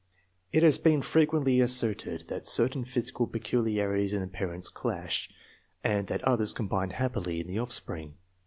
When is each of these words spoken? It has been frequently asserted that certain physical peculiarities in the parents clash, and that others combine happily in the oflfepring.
It 0.51 0.63
has 0.63 0.79
been 0.79 1.03
frequently 1.03 1.61
asserted 1.61 2.27
that 2.27 2.47
certain 2.47 2.85
physical 2.85 3.27
peculiarities 3.27 4.15
in 4.15 4.21
the 4.21 4.27
parents 4.27 4.67
clash, 4.67 5.29
and 5.83 6.07
that 6.07 6.23
others 6.23 6.53
combine 6.53 6.89
happily 6.89 7.39
in 7.39 7.45
the 7.45 7.57
oflfepring. 7.57 8.13